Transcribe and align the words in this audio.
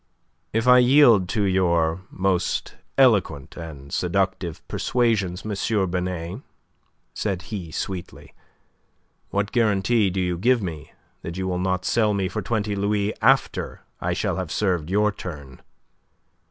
"If 0.51 0.67
I 0.67 0.79
yield 0.79 1.29
to 1.29 1.43
your 1.43 2.01
most 2.09 2.73
eloquent 2.97 3.55
and 3.55 3.93
seductive 3.93 4.67
persuasions, 4.67 5.45
M. 5.45 5.91
Binet," 5.91 6.41
said 7.13 7.43
he, 7.53 7.69
sweetly, 7.69 8.33
"what 9.29 9.51
guarantee 9.51 10.09
do 10.09 10.19
you 10.19 10.39
give 10.39 10.59
me 10.63 10.91
that 11.21 11.37
you 11.37 11.47
will 11.47 11.59
not 11.59 11.85
sell 11.85 12.15
me 12.15 12.27
for 12.29 12.41
twenty 12.41 12.75
louis 12.75 13.13
after 13.21 13.81
I 13.99 14.13
shall 14.13 14.37
have 14.37 14.51
served 14.51 14.89
your 14.89 15.11
turn?" 15.11 15.61